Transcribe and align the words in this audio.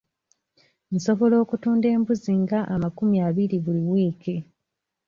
Nsobola 0.95 1.35
okutunda 1.43 1.87
embuzi 1.95 2.31
nga 2.41 2.59
amakumi 2.73 3.17
abiri 3.27 3.57
buli 3.63 3.81
wiiki. 3.91 4.35